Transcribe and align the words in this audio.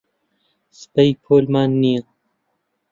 سبەی 0.79 1.11
پۆلمان 1.23 1.69
نییە. 1.81 2.03